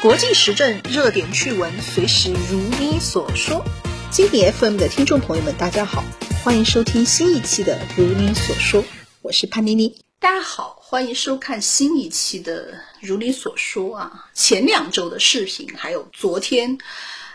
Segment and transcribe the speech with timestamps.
[0.00, 3.64] 国际时政热点趣闻，随时如你所说。
[4.10, 6.02] 经典 FM 的听众朋友们，大家好，
[6.42, 8.82] 欢迎收听新一期的《如你所说》，
[9.20, 9.98] 我是潘妮妮。
[10.18, 14.30] 大家好，欢迎收看新一期的《如你所说》啊。
[14.32, 16.78] 前两周的视频，还有昨天，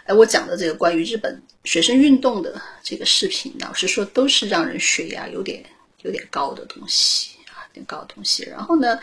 [0.05, 5.63] 哎，我讲的这个关于日本学生运动的这个视频，老实说都是让人血压有点
[6.01, 7.29] 有点高的东西，
[7.73, 8.43] 点高的东西。
[8.43, 8.99] 然后呢，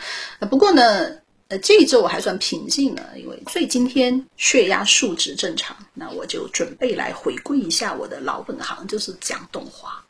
[0.49, 1.11] 不过呢。
[1.51, 10.01] 呃，这一周我还算平静了，因为所以今天血压数值正常，那我就准备来回归一下我的老本行，就是讲动画。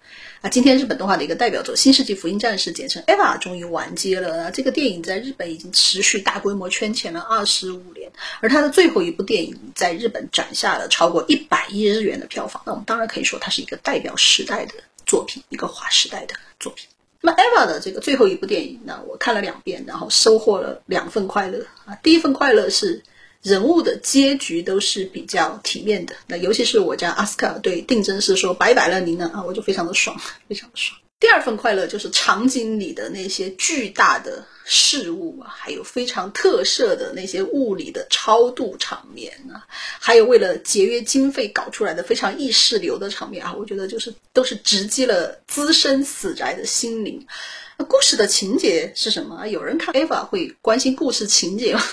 [0.41, 4.52] 啊，今天日本动画的一个代表作《新世纪福音战士》简称 EVA 终于完结了。
[4.52, 12.61] 这个电影在日本已经持续大规模圈钱了二十五年，而它的最后一部电影在日本斩下了超过一百亿日元的票房。
[12.67, 14.75] 那我们当然可以说它是一个代表时代的
[15.07, 16.88] 作品，一个划时代的作品。
[17.21, 21.95] 那么 Eva 的这个最后一部电影呢，我看了两遍，然后收获了两份快乐啊。
[22.02, 23.03] 第一份快乐是
[23.44, 30.99] 人物的结局都是比较体面的，那尤其是我家阿斯卡对定真是说拜拜了您呢啊，我就非常的爽， 非常的爽。
[31.22, 47.23] 第二份快乐就是场景里的那些巨大的事物啊，还有非常特色的那些物理的超度场面啊，还有为了节约经费搞出来的非常意识流的场面啊，我觉得就是都是直击了资深死宅的心灵。
[47.88, 49.47] 故事的情节是什么？
[49.47, 51.83] 有人看 Eva 会关心故事情节吗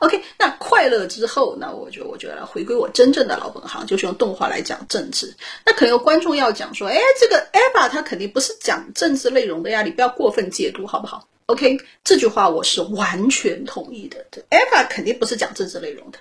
[0.00, 5.34] ？OK，那快乐之后，那我就我觉得回归我真正的老本行，就是用动画来讲政治。
[5.64, 14.24] 那可能有观众要讲说，哎，这个 EVA 它肯定不是讲政治内容的呀，你不要过分解读，好不好？OK，这句话我是完全同意的。
[14.50, 16.18] EVA 肯定不是讲政治内容的，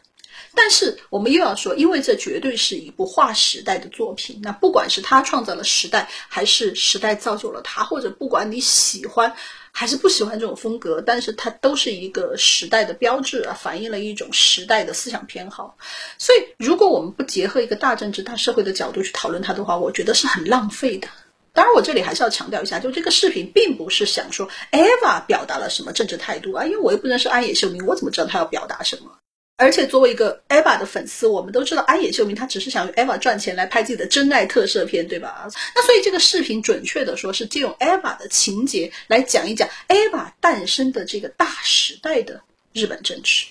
[0.55, 4.39] 但是我们又要说，因为这绝对是一部划时代的作品。
[4.43, 9.33] 那不管是他创造了时代，还是时代造就了他，或者不管你喜欢。
[9.71, 15.77] 还是不喜欢这种风格，但是它都是一个时代的标志啊，反映了一种时代的思想偏好。
[16.17, 21.07] 所以，如果我们不结合一个大政治、大社会的角度去讨论它的话，我觉得是很浪费的。
[21.53, 29.18] 当然，我这里还是要强调一下，就这个视频并不是想说 Eva 表达了什么政治态度啊，因为我又不认识安野秀明，我怎么知道他要表达什么？
[29.59, 35.49] 而且作为一个 Eva 的粉丝，我们都知道安野秀明他只是想用 Eva 赚钱来拍自己的真爱特摄片，对吧？
[35.75, 43.47] 那所以这个视频准确的说是借用 Eva 的情节来讲一讲 Eva 诞生的这个大时代的日本政治。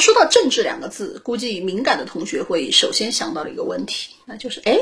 [0.00, 4.78] 说到政治两个字，估计敏感的同学会首先想到的一个问题，那就是哎，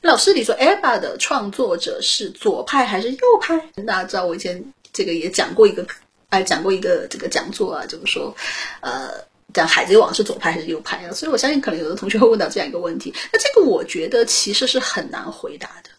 [0.00, 3.56] 老师你说 Eva 的创作者是左派还是右派？
[3.86, 4.60] 大家知道我以前
[4.92, 5.86] 这个也讲过一个。
[6.30, 8.34] 哎，讲过一个这个讲座啊，就是说，
[8.80, 9.10] 呃，
[9.52, 11.12] 讲《海贼王》是左派还是右派啊？
[11.12, 13.12] 所以我相信，可能有的同学会问到这样一个问题。
[13.32, 15.90] 那这个我觉得其实是很难回答的，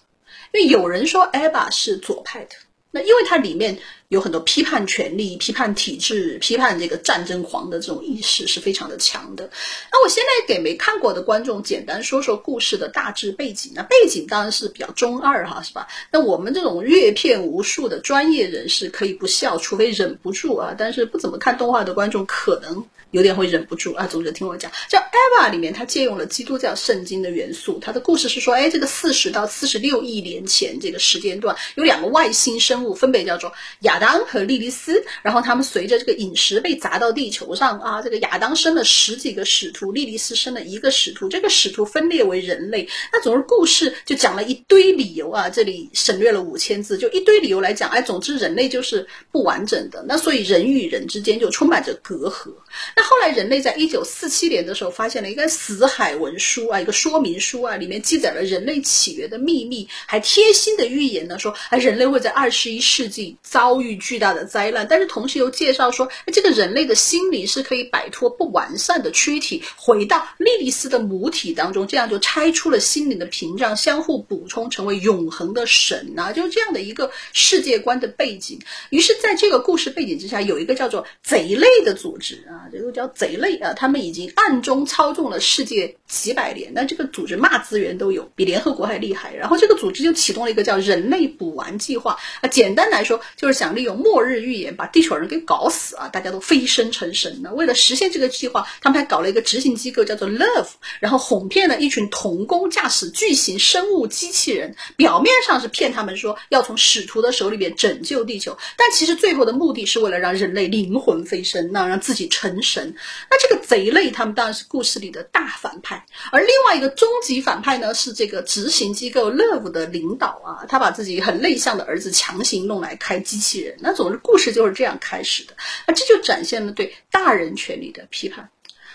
[0.54, 2.56] 因为有人说艾巴是左派的。
[2.92, 3.78] 那因为它里面
[4.12, 9.50] 有很多批判权力、批判体制、批判这个战争狂的这种意识是非常的强的。
[9.90, 13.72] 那我现在给没看过的观众简单说说故事的大致背景。
[13.74, 15.88] 那背景当然是比较中二哈，是吧？
[16.12, 20.76] 那我们这种阅片无数的专业人士可以不笑，除非忍不住啊。
[20.78, 22.86] 但是不怎么看动画的观众可能。
[23.12, 24.08] 有点会忍不住啊！
[24.08, 27.78] 总之听我讲，叫《EVA》里面，它借用了基督教圣经的元素。
[27.82, 33.52] 它的故事是说，哎，这个四十到四十六亿年前这个时间段，有两个外星生物，分别叫做
[33.82, 35.02] 亚当和莉莉丝。
[35.22, 41.30] 然后他们随着这个陨石被砸到地球上啊，这个亚当生了十几个使徒，莉莉丝生了一个使徒。
[41.30, 42.90] 这个使徒分裂为人类。
[43.14, 47.90] 那总之故事就讲了一堆理由啊，这里省略了五千字，就一堆理由来讲。
[47.92, 50.04] 哎，总之人类就是不完整的。
[50.08, 52.52] 那所以人与人之间就充满着隔阂。
[52.96, 64.86] 那后来，人类在一九四七年的时候发现了一个死海文书啊，一个说明书啊，里面记载了人类起源的秘密，还贴心的预言呢，说啊，人类会在二十一世纪遭遇巨大的灾难。
[64.88, 78.60] 但是同时又介绍说，这个人类的心理是可以摆脱不完善的躯体，回到莉莉丝的母体当中，这样就拆出了心灵的屏障，相互补充，成为永恒的神啊，就是这样的一个世界观的背景。
[78.92, 82.92] 于是，在这个故事背景之下，有一个叫做贼类的组织啊，这个。
[82.92, 83.72] 叫贼类啊！
[83.72, 89.34] 他们已经暗中操纵了世界几百年，那这个组织嘛资源都有，比联合国还厉害。
[89.34, 97.42] 然后这个组织就启动了一个叫“人类补完计划”啊，简单来说就是想利用末日预言把地球人给搞死啊，大家都飞升成神。
[97.44, 100.70] 了为了实现这个计划，他们还搞了一个执行机构叫做 Love，
[101.00, 112.96] 然后哄骗了一群童工驾驶巨型生物机器人，表面上是骗他们说要从使徒的手里面拯救地球，但其实最后的目的是为了让人类灵魂飞升，那让自己成神。
[113.30, 122.62] 那这个贼类，他们当然是故事里的大反派，而另外一个终极反派呢，是这个执行机构 Love 的领导啊，他把自己很内向的儿子强行。
[122.62, 123.61] 弄来开机器。
[123.80, 125.54] 那总之故事就是这样开始的。
[125.88, 128.50] 那这就展现了对大人权利的批判。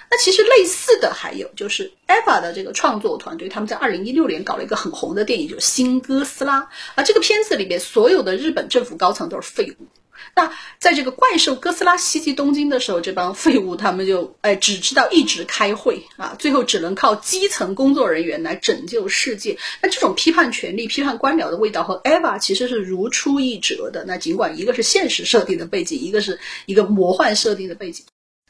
[0.08, 6.60] 那其实类似的还有就是 EVA 的这个创作团队，他们在二零一六年搞了一个很红的电影，就《新哥斯拉》
[6.94, 7.02] 啊。
[7.02, 9.86] 这个片子里面所有的日本政府高层都是废物。
[10.34, 19.56] 那在这个怪兽哥斯拉袭击东京的时候，这帮废物他们就哎只知道一直开会啊，最后只能靠基层工作人员来拯救世界。
[19.81, 24.05] 那这种批判权力、批判官僚的味道和 EVA 其实是如出一辙的。
[24.06, 28.05] 那尽管一个是现实设定的背景，一个是一个魔幻设定的背景。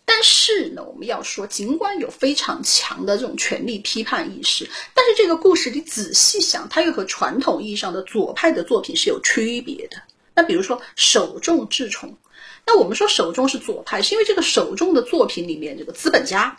[0.08, 9.96] 但是呢，我们要说，尽管有非常强的这种权力批判意识，但是这个故事你仔细想，它又和传统意义上的左派的作品是有区别的。
[10.37, 12.17] 那比如说首重治虫，
[12.65, 16.59] 那我们说首重是左派，是因为这个首重的作品里面，这个资本家、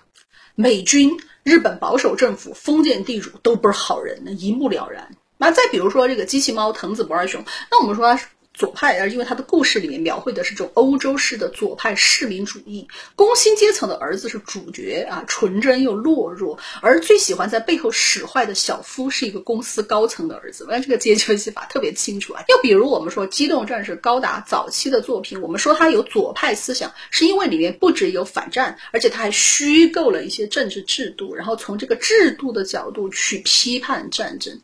[0.55, 5.15] 美军、日本保守政府、封建地主都不是好人，那一目了然。
[5.37, 8.19] 那再比如说这个机器猫藤子不二雄，那我们说。
[8.57, 20.63] 左派，而因为他的故事里面描绘的是这种欧洲式的左派市民主义，工薪阶层的儿子是主角啊，纯真又懦弱，而最喜欢在背后使坏的小夫是一个公司高层的儿子。
[20.63, 22.43] 我看这个阶级分析法特别清楚啊。
[22.47, 34.59] 又比如我们说《机动战士高达》早期的作品，我们说它有左派思想，是因为里面不只有反战，而且它还虚构了一些政治制度，然后从这个制度的角度去批判战争。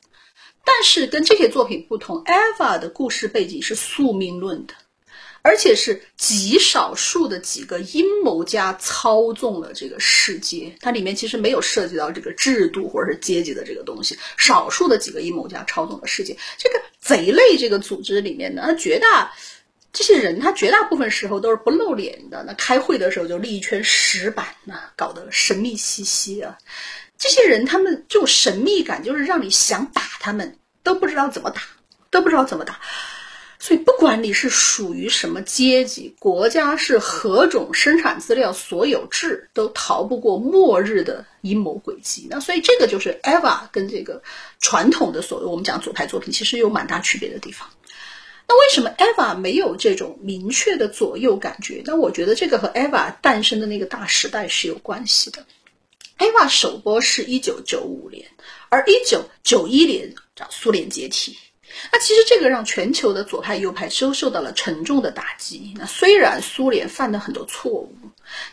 [0.65, 4.73] 但是跟这些作品不同，Eva 的故事背景是宿命论的，
[5.41, 10.73] 而且是极少数的几个阴谋家操纵了这个世界。
[10.79, 16.35] 它里面其实没有涉及到这个制度或者是阶级的这个东西，少数的几个阴谋家操纵了世界。
[16.57, 19.33] 这个贼类这个组织里面呢，绝大
[19.91, 22.43] 这些人，他绝大部分时候都是不露脸的。
[22.47, 26.57] 那开会的时候就立一圈石板，那搞得神秘兮兮啊。
[27.17, 31.61] 这些人他们这种神秘感，就是让你想打他们都不知道怎么打，
[32.11, 32.79] 都不知道怎么打。
[33.59, 42.27] 所以不管你是属于什么阶级，国家是何种生产资料所有制，都逃不过末日的阴谋诡计。
[42.29, 44.21] 那所以这个就是 Eva 跟这个
[44.59, 47.69] 传统的所谓我们讲左派作品，其实有蛮大区别的地方。
[48.45, 51.81] 那为什么 Eva 没有这种明确的左右感觉？
[51.85, 55.45] 那我觉得这个和 Eva 诞生的那个大时代是有关系的。
[56.17, 58.25] Eva 首播是一九九五年，
[58.69, 60.13] 而一九九一年
[60.49, 61.37] 苏联解体。
[61.91, 65.73] 那其实这个让全球的左派右派都受到了沉重的打击。
[65.75, 67.95] 那虽然苏联犯了很多错误，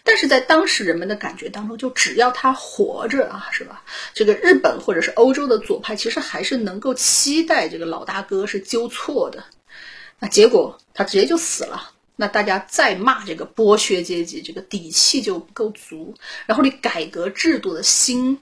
[0.03, 3.85] 但是在当时人们的感觉当中，就只要他活着啊，是吧？
[4.15, 9.45] 这个日本或者是欧洲的左派，其实还是能够期待这个老大哥是纠错的。
[10.19, 11.91] 那结果他直接就死了。
[12.21, 16.15] 那大家再骂这个剥削阶级，这个底气就不够足，
[16.45, 18.39] 然后你改革制度的心。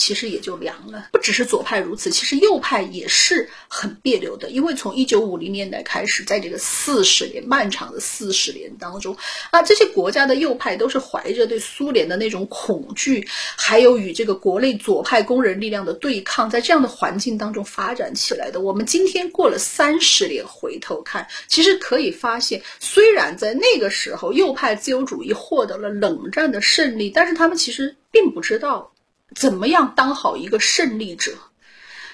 [0.00, 1.08] 其实也就凉了。
[1.12, 4.48] 不只是左派如此，其实右派也是很别扭的。
[4.48, 9.14] 因为从一九五零年代开始，在这个四十年漫长的四十年当中，
[9.50, 18.62] 啊，这些国家的右派都是怀着对苏联的那种恐惧，还有与这个国内左派工人力量的对抗，在这样的环境当中发展起来的。
[18.62, 28.89] 我们今天过了三十年，回头看，其实可以发现，虽然在那个时候右派自由主义获得了冷战的胜利，但是他们其实并不知道。
[29.34, 31.32] 怎么样当好一个胜利者？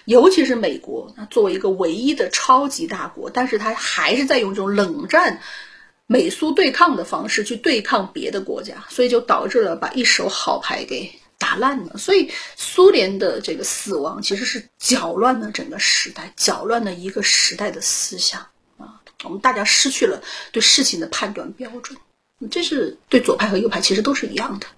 [0.04, 5.40] 尤其是美国，那作为一个唯一的超级大国，但是他还是在用这种冷战、
[6.06, 11.98] 美苏对抗的方式去对抗别的国家，所以就导致了把一手好牌给打烂了。
[11.98, 18.46] 所以苏联的这个死亡其实是搅乱了整个时代，搅乱了一个时代的思想
[18.78, 19.02] 啊！
[19.24, 21.98] 我们大家失去了对事情的判断标准，
[22.48, 24.68] 这是对左派和右派其实都是一样的。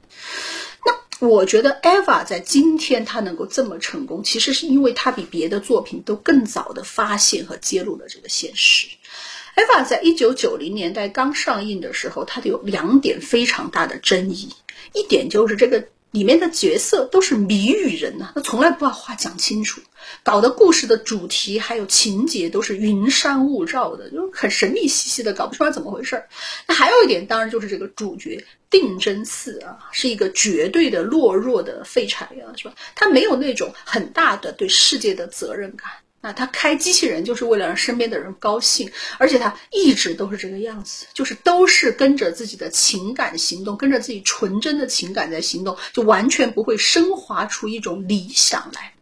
[1.21, 8.87] 我觉得 Eva 在今天他能够这么成功，其实是因为他比别的作品都更早的发现和揭露了这个现实。
[9.57, 14.49] Eva 在一九九零年代刚上映的时候，它有两点非常大的争议，
[14.93, 15.89] 一点就是这个。
[16.11, 19.81] 里面的角色都是谜语人呐，他从来不把话讲清楚，
[20.23, 26.27] 搞得故事的主题还有情节都是云山雾罩的，就很神秘兮兮的，搞不出来怎么回事儿。
[26.67, 32.75] 那还有一点，当然就是这个主角定真寺啊，是一个绝对的懦弱的废柴啊，是吧？
[32.95, 35.91] 他没有那种很大的对世界的责任感。
[36.21, 48.93] 那他开机器人就是为了让身边的人高兴，而且他一直都是这个样子，就是都是跟着自己的情感行动，跟着自己纯真的情感在行动，就完全不会升华出一种理想来。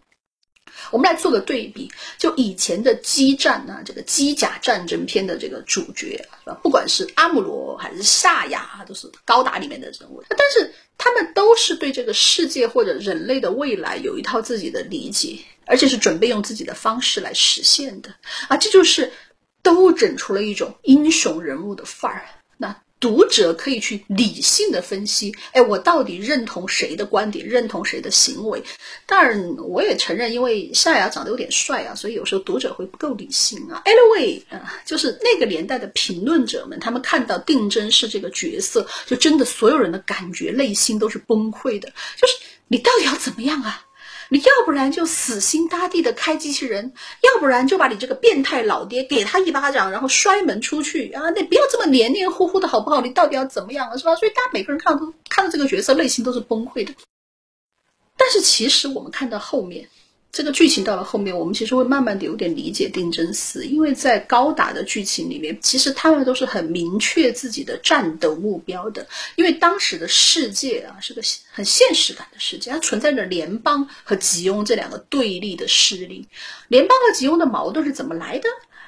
[0.92, 6.22] 我们来做个对比，就以前的机战啊，这个机甲战争片的这个主角？
[6.62, 15.38] 不管是阿姆罗还是夏亚，都是高达里面的人物，但是他们都是对这个世界或者人类的未来有一套自己的理解。
[15.66, 18.08] 而且是准备用自己的方式来实现的
[18.48, 18.56] 啊！
[18.56, 19.12] 这就是
[19.62, 22.24] 都整出了一种英雄人物的范儿。
[22.56, 22.74] 那。
[22.98, 28.60] 读者可以去理性的分析，哎，我到底认同谁的观点，认同谁的行为？
[29.04, 33.82] 当然，我也承认，因为夏雅长得有点帅啊，所以有时候读者会不够理性啊。
[33.84, 42.34] Anyway，啊，就是那个年代的评论者们，他们看到定真是这个角色，就真的所有人的感觉内心都是崩溃的，就是
[42.66, 43.85] 你到底要怎么样啊？
[44.28, 46.92] 你要不然就死心塌地的开机器人，
[47.22, 51.30] 要不然就把你这个变态老爹给他一巴掌，然后摔门出去啊！
[51.30, 53.00] 你不要这么黏黏糊糊的好不好？
[53.00, 54.14] 你到底要怎么样了，是吧？
[54.16, 56.92] 所以大家每个人看到都看到这个角色，内心都是崩溃的。
[58.16, 59.88] 但是其实我们看到后面。
[60.36, 69.06] 这个剧情到了后面，我们其实会慢慢的有点理解定真寺，因为在高达的剧情里面，其实他们都是很明确自己的战斗目标的。
[69.36, 76.28] 因为当时的世界啊是个很现实感的世界，它存在着联邦和吉翁这两个对立的势力。
[76.68, 78.46] 联邦和吉翁的矛盾是怎么来的？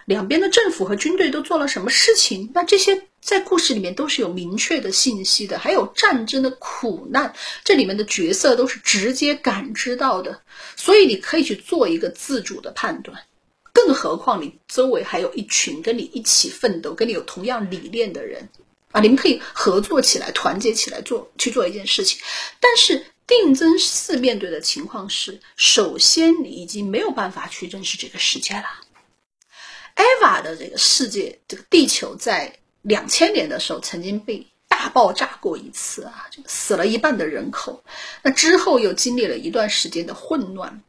[0.08, 2.50] 两边的政府和军队都做了什么事情？
[2.54, 7.30] 那这些在故事里面都是有明确的信息的，还有战争的苦难，
[7.62, 10.40] 这里面的角色都是直接感知到的，
[10.76, 13.22] 所以你可以去做一个自主的判断。
[13.70, 18.48] 更何况你周围还有一群跟你一起奋斗、跟你有同样理念的人
[18.92, 22.18] 啊，你们可以合作起来、团结起来做去做一件事情。
[22.58, 28.64] 但是定增寺面对的情况是，首先你已经没有办法去认识这个世界了。
[29.98, 37.82] EVA 的这个世界，这个地球在两千年的时候曾经被大爆炸过一次啊，就死了一半的人口。
[38.22, 40.80] 那之后又经历了一段时间的混乱，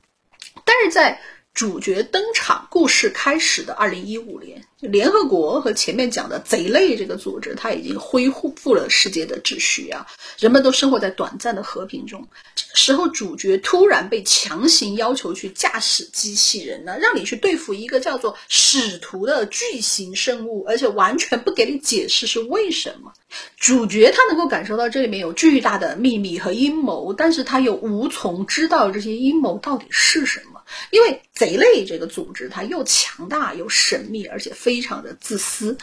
[0.64, 1.20] 但是在
[1.60, 12.26] 主角登场、故事开始的二零一五年，联合国和前面讲的贼类这个组织，它已经恢复了世界的秩序啊，人们都生活在短暂的和平中。
[12.56, 23.12] 这个时候，主角突然被强行要求去驾驶机器人呢，让你去对付一个叫做使徒的巨型生物，而且完全不给你解释是为什么。
[23.58, 30.59] 主角他能够感受到这里面有巨大的秘密和阴谋，但是他又无从知道这些阴谋到底是什么。
[30.92, 35.78] 因为贼类这个组织，它又强大又神秘，而且非常的自私，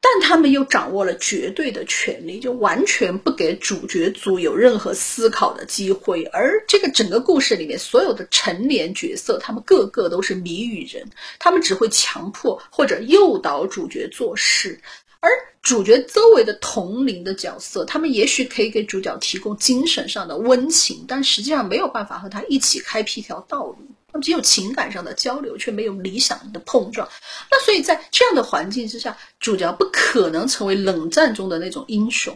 [0.00, 6.24] 但他们又掌握了绝对的权利，就完全不给主角组有任何思考的机会。
[6.24, 14.80] 而这个整个故事里面，所有的成年角色，他们个个都是谜语人，他们只会强迫或者诱导主角做事。
[15.20, 15.30] 而
[15.68, 23.76] 主角周围的同龄的角色，他们也许可以给主角提供精神上的温情，但实际上没有办法和他一起开辟一条道路。
[24.10, 27.06] 他们只有情感上的交流，却没有理想的碰撞。
[27.50, 32.34] 那所以在这样的环境之下，主角不可能成为冷战中的那种英雄。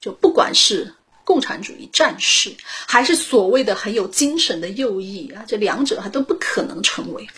[0.00, 0.90] 就不管是
[1.24, 2.50] 共产主义战士，
[2.86, 7.28] 还是所谓的很有精神的右翼啊，这两者还都不可能成为。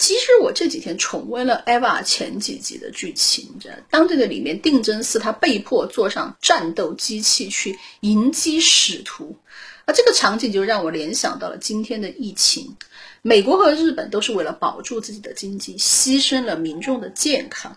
[0.00, 9.36] 其实我这几天重温了《EVA》前几集的剧情，这当这个里面定真寺他被迫坐上战斗机器去迎击使徒，
[9.84, 12.74] 而这个场景就让我联想到了今天的疫情。
[13.20, 17.76] 美国和日本都是为了保住自己的经济，牺牲了民众的健康。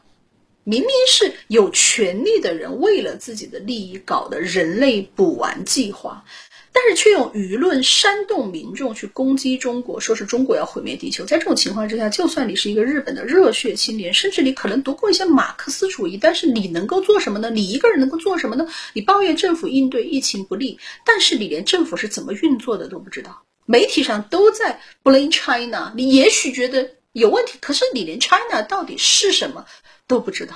[0.63, 6.23] 明明是有权利的人为了自己的利益搞的人类补完计划。
[6.73, 11.23] 但是却用舆论煽动民众去攻击中国，说是中国要毁灭地球。
[11.23, 17.51] 在这种情况之下，就算你是一个日本的热血青年，甚至你可能读过一些马克思主义，但是你能够做什么呢？
[17.51, 18.67] 你一个人能够做什么呢？
[18.93, 23.43] 你抱怨政府应对疫情不利，但是你连政府是怎么运作的都不知道。
[23.65, 29.65] 媒体上都在 blame China，你也许觉得有问题，可是你连 China 到底是什么
[30.07, 30.55] 都不知道。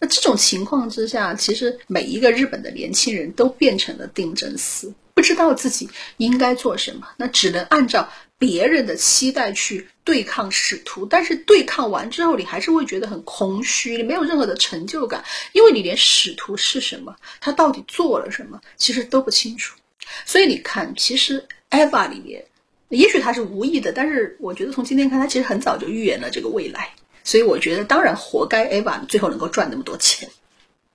[0.00, 8.08] 那这种情况之下，其实每一个日本的年轻人都变成了定真寺，不知道自己应该做什么，那只能按照
[8.38, 11.04] 别人的期待去对抗使徒。
[11.04, 19.76] 但是对抗完之后，你还是会觉得很空虚，你没有任何的成就感，因为你连使徒是什么，他到底做了什么，其实都不清楚。
[20.24, 22.44] 所以你看，其实 EVA 里面，
[22.90, 26.88] 也许他是无意的，但是我觉得从今天看，他其实很早就预言了这个未来。
[27.24, 30.30] 所以我觉得，当然活该 Eva 最后能够赚那么多钱。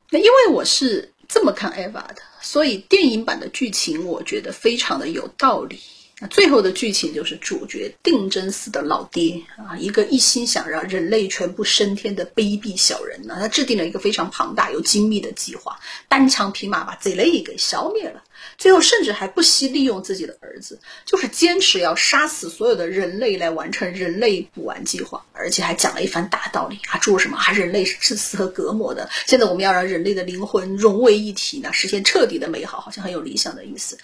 [0.09, 5.79] 那因为我是这么看 Eva 的，所以电影版的剧情我觉得非常的有道理。
[6.19, 18.23] 那最后的剧情就是主角定真寺的老爹啊，一个一心想让人类全部升天的卑鄙小人呢，他制定了一个非常庞大又精密的计划，单枪匹马把贼类给消灭了。
[18.57, 33.97] 最后甚至还不惜利用自己的儿子，就是坚持要杀死所有的人类来完成人类补完计划，而且还讲了一番大道理啊，诸如什么啊，人类是自私和隔膜的，现在我们要让人类的灵魂融为一体呢，实现彻底的美好，好像很有理想的意思。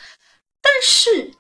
[0.62, 1.32] 但是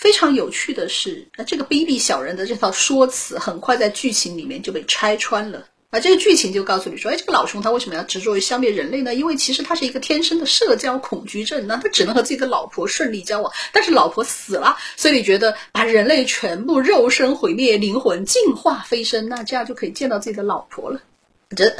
[0.00, 5.66] 非常有趣的是，那这个卑鄙小人的这套说辞，很快在剧情里面就被拆穿了。
[5.90, 9.14] 啊，这个剧情就告诉你说，哎，这个老熊他为什么要执着于消灭人类呢？
[9.14, 20.98] 因为其实他是一个天生的社交恐惧症，那他只能和自己的老婆顺利交往，但是老婆死了，所以你觉得把人类全部肉身毁灭，灵魂净化飞升，那这样就可以见到自己的老婆了。
[21.54, 21.76] 这，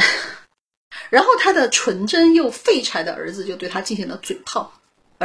[1.09, 4.73] 然后他的纯真又废柴的儿子就对他进行了嘴炮，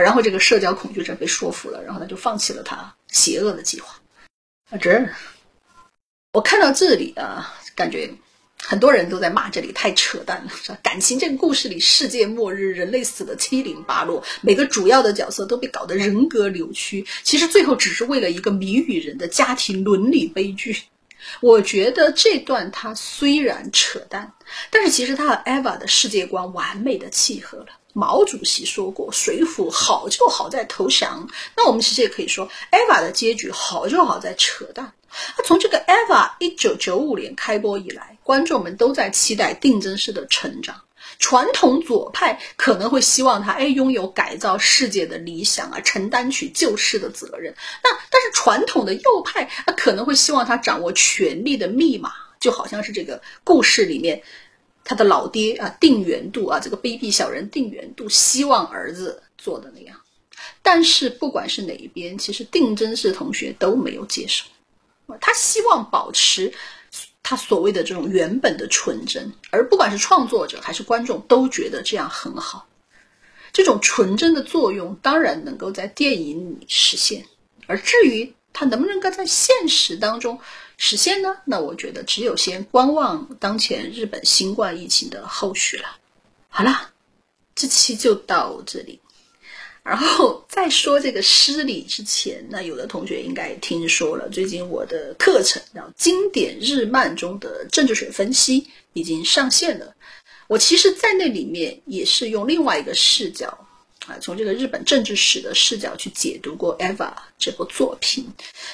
[0.02, 3.96] 然后这个社交恐惧症被说服了，然后他就放弃了他邪恶的计划。
[4.70, 5.08] 啊，这，
[6.34, 8.10] 我看到这里啊，感觉。
[8.58, 10.78] 很多人都在骂这里太扯淡了，是吧？
[10.82, 20.76] 感情这个故事里，世界末日，人类死的七零八落，每个主要的角色都被搞得人格扭曲，其实最后只是为了一个谜语人的家庭伦理悲剧。
[21.42, 24.34] 我觉得这段它虽然扯淡，
[24.72, 27.68] 但是其实它和 Eva 的世界观完美的契合了。
[27.98, 31.26] 毛主席说过：“水浒好就好在投降。”
[31.56, 34.92] 那我们其实也可以说，Eva 的结局好就好在扯淡。
[35.38, 40.76] 那从这个 Eva 一九九五年开播以来，观众们都在期待定真式的成长。
[41.20, 47.56] 传统左派可能会希望他哎拥有改造世界的理想啊，承担起救世的责任。
[47.82, 52.12] 那但是传统的右派啊可能会希望他掌握权力的密码，
[52.42, 54.22] 就好像是这个故事里面
[54.86, 60.00] 他的老爹啊定元度啊这个卑鄙小人定元度希望儿子做的那样。
[60.62, 64.46] 但是不管是哪一边，其实定真式同学都没有接受。
[65.20, 66.52] 他希望保持
[67.22, 72.68] 他所谓的这种原本的纯真，而不管是创作者还是观众都觉得这样很好。
[73.52, 77.26] 这种纯真的作用当然能够在电影里实现，
[77.68, 80.40] 而至于它能不能够在现实当中
[80.78, 81.36] 实现呢？
[81.44, 85.98] 那我觉得只有先观望当前日本新冠疫情的后续了。
[86.48, 86.90] 好了，
[87.54, 89.02] 这期就到这里。
[89.84, 98.62] 然后在说这个失礼之前，那有的同学应该听说了，最近我的课程《叫经典日漫中的政治学分析》
[98.94, 99.94] 已经上线了。
[100.48, 103.65] 我其实，在那里面也是用另外一个视角
[104.08, 106.96] 啊，从这个日本政治史的视角去解读过《Eva》
[107.40, 108.28] 这部作品。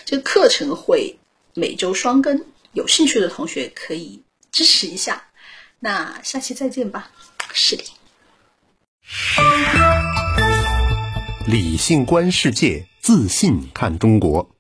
[0.06, 1.18] 这个课程会
[1.54, 5.24] 每周双更，有兴趣的同学可以支持一下。
[5.80, 7.10] 那下期再见吧，
[7.54, 7.84] 是的。
[11.48, 14.56] 理性观世界，自信看中国。